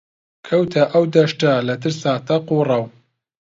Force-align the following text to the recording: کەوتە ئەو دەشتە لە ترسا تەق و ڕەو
کەوتە 0.47 0.83
ئەو 0.93 1.03
دەشتە 1.15 1.51
لە 1.67 1.75
ترسا 1.81 2.13
تەق 2.27 2.45
و 2.53 2.59
ڕەو 2.69 2.83